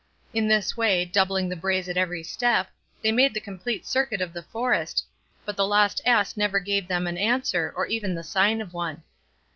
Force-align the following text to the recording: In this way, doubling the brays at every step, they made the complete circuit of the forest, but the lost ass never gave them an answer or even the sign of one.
In 0.33 0.47
this 0.47 0.75
way, 0.75 1.05
doubling 1.05 1.47
the 1.47 1.55
brays 1.55 1.87
at 1.87 1.95
every 1.95 2.23
step, 2.23 2.71
they 3.03 3.11
made 3.11 3.35
the 3.35 3.39
complete 3.39 3.85
circuit 3.85 4.19
of 4.19 4.33
the 4.33 4.41
forest, 4.41 5.05
but 5.45 5.55
the 5.55 5.67
lost 5.67 6.01
ass 6.07 6.35
never 6.35 6.57
gave 6.59 6.87
them 6.87 7.05
an 7.05 7.19
answer 7.19 7.71
or 7.77 7.85
even 7.85 8.15
the 8.15 8.23
sign 8.23 8.61
of 8.61 8.73
one. 8.73 9.03